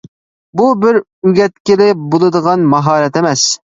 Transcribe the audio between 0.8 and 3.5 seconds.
بىر ئۆگەتكىلى بولىدىغان ماھارەت ئەمەس.